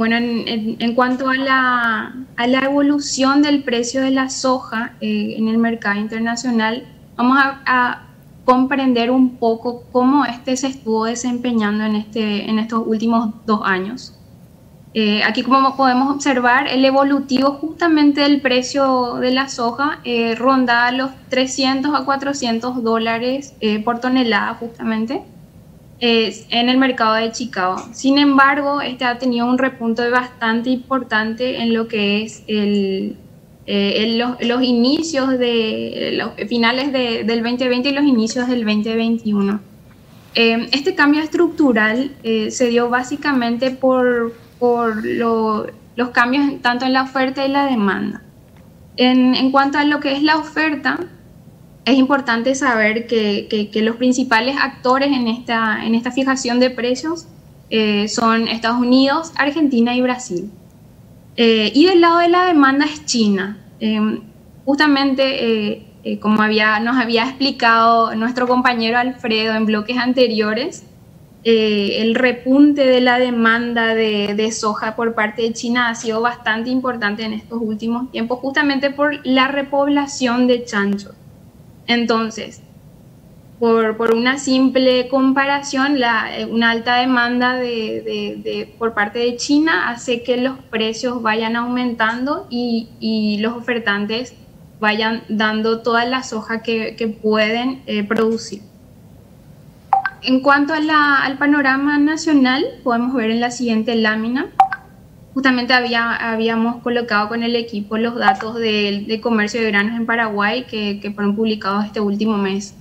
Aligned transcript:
Bueno, 0.00 0.16
en, 0.16 0.94
cuanto 0.94 1.28
a 1.28 1.34
la, 1.34 2.62
evolución 2.62 3.42
del 3.42 3.62
precio 3.62 4.00
de 4.00 4.10
la 4.10 4.30
soja 4.30 4.94
eh, 5.02 5.34
en 5.36 5.46
el 5.46 5.58
mercado 5.58 6.00
internacional, 6.00 6.86
vamos 7.16 7.36
a, 7.38 8.06
comprender 8.46 9.10
un 9.10 9.36
poco 9.36 9.84
cómo 9.92 10.24
este 10.24 10.56
se 10.56 10.68
estuvo 10.68 11.04
desempeñando 11.04 11.84
en, 11.84 11.96
este, 11.96 12.50
estos 12.50 12.82
últimos 12.86 13.34
dos 13.44 13.60
años. 13.62 14.14
Eh, 14.94 15.22
aquí 15.22 15.42
como 15.42 15.76
podemos 15.76 16.14
observar, 16.14 16.66
el 16.66 16.82
evolutivo 16.86 17.50
justamente 17.60 18.22
del 18.22 18.40
precio 18.40 19.16
de 19.16 19.32
la 19.32 19.50
soja 19.50 20.00
eh, 20.04 20.34
ronda 20.34 20.90
los 20.92 21.10
300 21.28 21.94
a 21.94 22.06
400 22.06 22.82
dólares 22.82 23.54
por 23.84 24.00
tonelada 24.00 24.54
justamente 24.54 25.22
en 26.00 26.68
el 26.68 26.78
mercado 26.78 27.14
de 27.14 27.30
Chicago. 27.30 27.76
Sin 27.92 28.18
embargo, 28.18 28.80
este 28.80 29.04
ha 29.04 29.18
tenido 29.18 29.46
un 29.46 29.58
repunto 29.58 30.08
bastante 30.10 30.70
importante 30.70 31.58
en 31.58 31.74
lo 31.74 31.88
que 31.88 32.22
es 32.22 32.42
el, 32.46 33.16
eh, 33.66 34.18
los, 34.40 34.62
inicios 34.62 35.38
de 35.38 36.12
los 36.14 36.32
finales 36.48 36.92
del 36.92 37.26
2020 37.26 37.88
y 37.88 37.92
los 37.92 38.04
inicios 38.04 38.48
del 38.48 38.64
2021. 38.64 39.60
Eh, 40.34 40.68
este 40.72 40.94
cambio 40.94 41.22
estructural 41.22 42.12
eh, 42.22 42.50
se 42.50 42.68
dio 42.68 42.88
básicamente 42.88 43.70
por, 43.70 44.32
por 44.58 45.04
los 45.04 46.08
cambios 46.12 46.62
tanto 46.62 46.86
en 46.86 46.94
la 46.94 47.02
oferta 47.02 47.44
y 47.44 47.48
la 47.50 47.66
demanda. 47.66 48.22
En, 48.96 49.34
en 49.34 49.50
cuanto 49.50 49.78
a 49.78 49.84
lo 49.84 50.00
que 50.00 50.12
es 50.12 50.22
la 50.22 50.38
oferta, 50.38 50.98
es 51.84 51.96
importante 51.96 52.54
saber 52.54 53.06
que, 53.06 53.70
los 53.82 53.96
principales 53.96 54.56
actores 54.60 55.08
en 55.08 55.28
esta, 55.28 55.84
en 55.84 55.94
esta 55.94 56.10
fijación 56.10 56.60
de 56.60 56.70
precios 56.70 57.26
eh, 57.70 58.08
son 58.08 58.48
Estados 58.48 58.78
Unidos, 58.80 59.32
Argentina 59.36 59.94
y 59.94 60.02
Brasil. 60.02 60.50
Eh, 61.36 61.72
y 61.74 61.86
del 61.86 62.00
lado 62.00 62.18
de 62.18 62.28
la 62.28 62.44
demanda 62.44 62.84
es 62.84 63.06
China. 63.06 63.58
Em, 63.78 64.20
justamente, 64.64 65.82
eh, 66.04 66.18
como 66.20 66.42
había, 66.42 66.80
nos 66.80 66.96
había 66.96 67.24
explicado 67.24 68.14
nuestro 68.14 68.46
compañero 68.46 68.98
Alfredo 68.98 69.54
en 69.54 69.66
bloques 69.66 69.96
anteriores, 69.96 70.84
el 71.42 72.14
repunte 72.14 72.86
de 72.86 73.00
la 73.00 73.18
demanda 73.18 73.94
de, 73.94 74.34
de, 74.34 74.52
soja 74.52 74.94
por 74.94 75.14
parte 75.14 75.40
de 75.40 75.54
China 75.54 75.88
ha 75.88 75.94
sido 75.94 76.20
bastante 76.20 76.68
importante 76.68 77.24
en 77.24 77.32
estos 77.32 77.58
últimos 77.62 78.10
tiempos, 78.10 78.40
justamente 78.40 78.90
por 78.90 79.26
la 79.26 79.48
repoblación 79.48 80.46
de 80.46 80.64
chanchos. 80.66 81.14
Entonces, 81.86 82.62
por, 83.60 84.14
una 84.14 84.38
simple 84.38 85.08
comparación, 85.08 85.98
eh, 85.98 86.46
una 86.46 86.70
alta 86.70 86.96
demanda 86.96 87.60
por 88.78 88.94
parte 88.94 89.18
de 89.18 89.36
China 89.36 89.90
hace 89.90 90.22
que 90.22 90.38
los 90.38 90.58
precios 90.70 91.20
vayan 91.20 91.56
aumentando 91.56 92.46
y, 92.48 93.38
los 93.40 93.52
ofertantes 93.54 94.34
vayan 94.80 95.24
dando 95.28 95.82
toda 95.82 96.06
la 96.06 96.22
soja 96.22 96.62
que, 96.62 97.18
pueden 97.22 97.82
eh, 97.86 98.02
producir. 98.02 98.62
En 100.22 100.40
cuanto 100.40 100.72
al 100.72 101.38
panorama 101.38 101.98
nacional, 101.98 102.64
podemos 102.82 103.14
ver 103.14 103.30
en 103.30 103.40
la 103.40 103.50
siguiente 103.50 103.94
lámina 103.94 104.46
justamente 105.34 105.72
había, 105.72 106.14
habíamos 106.32 106.82
colocado 106.82 107.28
con 107.28 107.42
el 107.42 107.54
equipo 107.56 107.96
los 107.96 108.16
datos 108.16 108.56
de, 108.56 109.20
comercio 109.22 109.60
de 109.60 109.70
granos 109.70 109.96
en 109.96 110.06
Paraguay 110.06 110.64
que, 110.64 111.12
fueron 111.14 111.36
publicados 111.36 111.84
este 111.84 112.00
último 112.00 112.36
mes 112.36 112.74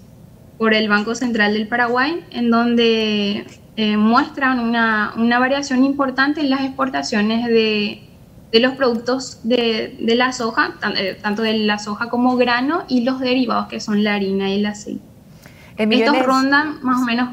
por 0.58 0.74
el 0.74 0.90
Banco 0.90 1.16
Central 1.16 1.54
del 1.54 1.68
Paraguay, 1.68 2.24
en 2.32 2.52
donde 2.52 3.46
eh, 3.78 3.98
muestran 3.98 4.60
una, 4.60 5.40
variación 5.40 5.86
importante 5.86 6.42
en 6.42 6.50
las 6.50 6.62
exportaciones 6.62 7.46
de, 7.46 8.02
los 8.60 8.74
productos 8.74 9.40
de, 9.44 9.96
la 10.00 10.34
soja, 10.34 10.74
eh, 10.98 11.18
tanto 11.22 11.44
de 11.44 11.60
la 11.60 11.80
soja 11.80 12.10
como 12.10 12.36
grano 12.36 12.84
y 12.90 13.02
los 13.06 13.20
derivados 13.20 13.68
que 13.68 13.80
son 13.80 14.04
la 14.04 14.16
harina 14.16 14.50
y 14.50 14.60
el 14.60 14.66
aceite. 14.66 15.02
Estos 15.78 16.26
rondan 16.26 16.80
más 16.82 17.02
o 17.02 17.06
menos, 17.06 17.30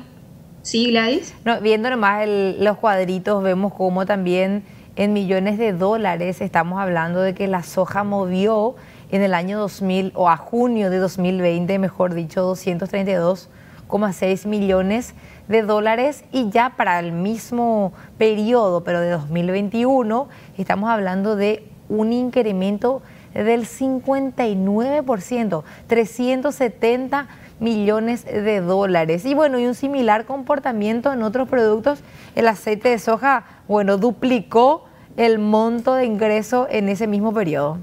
¿sí, 0.62 0.90
Gladys? 0.90 1.34
No, 1.44 1.60
viendo 1.60 1.90
nomás 1.90 2.28
los 2.60 2.76
cuadritos, 2.76 3.42
vemos 3.42 3.74
cómo 3.74 4.06
también 4.06 4.62
en 4.96 5.12
millones 5.12 5.58
de 5.58 5.72
dólares. 5.72 6.40
Estamos 6.40 6.80
hablando 6.80 7.20
de 7.20 7.34
que 7.34 7.46
la 7.46 7.62
soja 7.62 8.02
movió 8.02 8.74
en 9.10 9.22
el 9.22 9.34
año 9.34 9.58
2000 9.60 10.12
o 10.14 10.28
a 10.28 10.36
junio 10.36 10.90
de 10.90 10.98
2020, 10.98 11.78
mejor 11.78 12.14
dicho, 12.14 12.52
232,6 12.52 14.46
millones 14.46 15.14
de 15.48 15.62
dólares 15.62 16.24
y 16.32 16.50
ya 16.50 16.70
para 16.76 16.98
el 16.98 17.12
mismo 17.12 17.92
periodo, 18.18 18.82
pero 18.82 19.00
de 19.00 19.10
2021, 19.10 20.28
estamos 20.58 20.90
hablando 20.90 21.36
de 21.36 21.68
un 21.88 22.12
incremento 22.12 23.00
del 23.32 23.66
59%, 23.66 25.62
370 25.86 27.28
millones 27.60 28.24
de 28.24 28.60
dólares. 28.60 29.24
Y 29.24 29.34
bueno, 29.34 29.58
y 29.58 29.66
un 29.66 29.74
similar 29.74 30.24
comportamiento 30.24 31.12
en 31.12 31.22
otros 31.22 31.48
productos. 31.48 32.00
El 32.34 32.48
aceite 32.48 32.88
de 32.90 32.98
soja, 32.98 33.44
bueno, 33.68 33.98
duplicó 33.98 34.85
el 35.16 35.38
monto 35.38 35.94
de 35.94 36.04
ingreso 36.04 36.66
en 36.70 36.88
ese 36.88 37.06
mismo 37.06 37.32
periodo. 37.32 37.78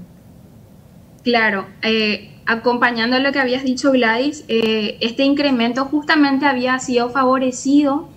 Claro, 1.22 1.66
eh, 1.82 2.30
acompañando 2.46 3.18
lo 3.18 3.32
que 3.32 3.40
habías 3.40 3.64
dicho 3.64 3.92
Gladys, 3.92 4.44
eh, 4.48 4.98
este 5.00 5.24
incremento 5.24 5.86
justamente 5.86 6.46
había 6.46 6.78
sido 6.78 7.10
favorecido 7.10 8.08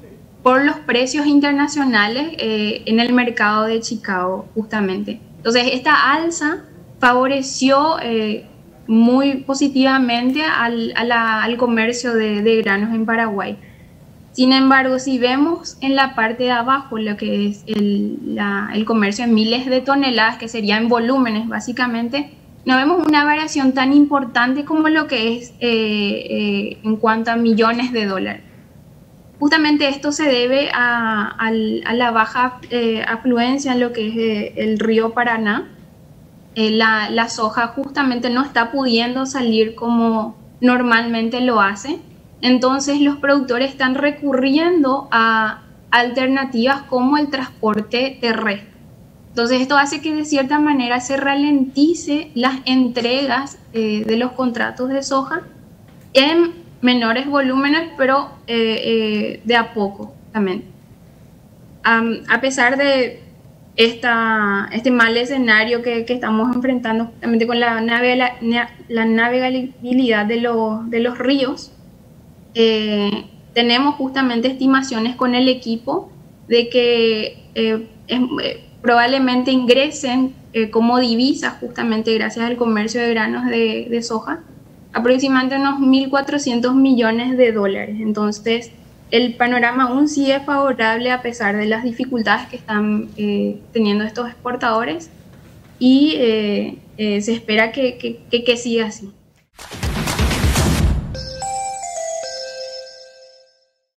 por 0.43 0.63
los 0.63 0.75
precios 0.79 1.25
internacionales 1.25 2.33
eh, 2.37 2.83
en 2.85 2.99
el 2.99 3.13
mercado 3.13 3.65
de 3.65 3.79
Chicago, 3.79 4.47
justamente. 4.53 5.19
Entonces, 5.37 5.63
esta 5.73 6.13
alza 6.13 6.65
favoreció 6.99 7.97
muy 8.87 9.35
positivamente 9.43 10.43
al, 10.43 10.93
al 10.95 11.57
comercio 11.57 12.13
de 12.13 12.61
granos 12.61 12.93
en 12.93 13.05
Paraguay. 13.05 13.57
Sin 14.37 14.53
embargo, 14.53 14.99
si 14.99 15.17
vemos 15.17 15.79
en 15.81 15.95
la 15.95 16.13
parte 16.13 16.43
de 16.43 16.51
abajo 16.51 16.99
lo 16.99 17.17
que 17.17 17.47
es 17.47 17.63
el, 17.65 18.83
comercio 18.85 19.25
en 19.25 19.33
miles 19.33 19.65
de 19.65 19.81
toneladas, 19.81 20.37
que 20.37 20.47
sería 20.47 20.77
en 20.77 20.89
volúmenes 20.89 21.47
básicamente, 21.47 22.29
no 22.63 22.77
vemos 22.77 23.03
una 23.07 23.25
variación 23.25 23.73
tan 23.73 23.93
importante 23.93 24.63
como 24.63 24.89
lo 24.89 25.07
que 25.07 25.37
es 25.37 25.55
eh, 25.59 26.27
eh, 26.29 26.77
en 26.83 26.97
cuanto 26.97 27.31
a 27.31 27.35
millones 27.35 27.91
de 27.91 28.05
dólares. 28.05 28.43
Justamente 29.39 29.89
esto 29.89 30.11
se 30.11 30.25
debe 30.25 30.69
a, 30.71 31.51
la 31.51 32.11
baja 32.11 32.59
eh, 32.69 33.03
afluencia 33.07 33.71
en 33.71 33.79
lo 33.79 33.91
que 33.91 34.07
es 34.07 34.53
el 34.55 34.77
río 34.77 35.15
Paraná. 35.15 35.67
La, 36.55 37.09
la 37.09 37.27
soja 37.29 37.69
justamente 37.69 38.29
no 38.29 38.43
está 38.43 38.71
pudiendo 38.71 39.25
salir 39.25 39.73
como 39.73 40.37
normalmente 40.61 41.41
lo 41.41 41.59
hace 41.59 41.99
entonces 42.41 43.01
los 43.01 43.17
productores 43.17 43.71
están 43.71 43.95
recurriendo 43.95 45.07
a 45.11 45.63
alternativas 45.91 46.83
como 46.83 47.17
el 47.17 47.29
transporte 47.29 48.17
terrestre. 48.19 48.77
Entonces 49.29 49.61
esto 49.61 49.77
hace 49.77 50.01
que 50.01 50.15
de 50.15 50.25
cierta 50.25 50.59
manera 50.59 50.99
se 50.99 51.15
ralentice 51.15 52.31
las 52.33 52.55
entregas 52.65 53.59
eh, 53.73 54.03
de 54.03 54.17
los 54.17 54.31
contratos 54.31 54.89
de 54.89 55.03
soja 55.03 55.43
en 56.13 56.53
menores 56.81 57.27
volúmenes, 57.27 57.91
pero 57.97 58.31
eh, 58.47 58.81
eh, 58.83 59.41
de 59.43 59.55
a 59.55 59.73
poco 59.73 60.13
también. 60.31 60.65
a 61.83 62.41
pesar 62.41 62.77
de 62.77 63.21
esta, 63.75 64.69
este 64.71 64.89
mal 64.89 65.15
escenario 65.15 65.83
que, 65.83 66.03
estamos 66.07 66.55
enfrentando 66.55 67.05
justamente 67.05 67.45
con 67.45 67.59
la, 67.59 67.79
la 67.81 69.05
navegabilidad 69.05 70.25
de, 70.25 70.49
de 70.87 70.99
los 70.99 71.17
ríos, 71.19 71.71
eh, 72.59 73.25
tenemos 73.53 73.93
justamente 73.95 74.47
estimaciones 74.47 75.15
con 75.15 75.35
el 75.35 75.47
equipo 75.47 76.09
de 76.47 76.69
que 76.69 77.43
eh, 77.53 77.87
eh, 78.07 78.63
probablemente 78.81 79.51
ingresen 79.51 80.33
como 80.71 80.97
divisas 80.97 81.53
justamente 81.59 82.15
gracias 82.15 82.43
al 82.43 82.57
comercio 82.57 82.99
de 82.99 83.11
granos 83.11 83.45
de, 83.45 83.99
soja 84.01 84.39
aproximadamente 84.91 85.57
unos 85.57 85.79
1.400 85.79 86.73
millones 86.73 87.37
de 87.37 87.51
dólares. 87.51 87.97
Entonces, 87.99 88.71
el 89.11 89.35
panorama 89.35 89.83
aún 89.83 90.07
sigue 90.07 90.39
favorable 90.39 91.11
a 91.11 91.21
pesar 91.21 91.55
de 91.57 91.67
las 91.67 91.83
dificultades 91.83 92.47
que 92.47 92.55
están 92.55 93.09
teniendo 93.71 94.03
estos 94.03 94.29
exportadores 94.29 95.11
y 95.77 96.13
se 96.97 97.33
espera 97.33 97.71
que 97.71 98.57
siga 98.57 98.87
así. 98.87 99.11